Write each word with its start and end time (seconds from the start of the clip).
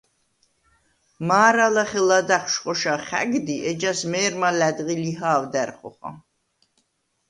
მა̄რა 1.27 1.67
ლახე 1.75 2.01
ლადაღშვ 2.07 2.59
ხოშა 2.61 2.95
ხა̈გდი, 3.07 3.55
ეჯას 3.69 3.99
მე̄რმა 4.11 4.49
ლა̈დღი 4.59 4.95
ლიჰა̄ვდა̈რ 5.03 5.69
ხოხა. 5.77 6.11